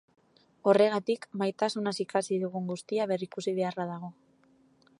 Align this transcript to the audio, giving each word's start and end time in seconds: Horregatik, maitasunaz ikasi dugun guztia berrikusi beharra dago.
Horregatik, 0.71 1.27
maitasunaz 1.41 1.93
ikasi 2.05 2.39
dugun 2.45 2.65
guztia 2.71 3.07
berrikusi 3.13 3.55
beharra 3.61 3.87
dago. 3.91 4.11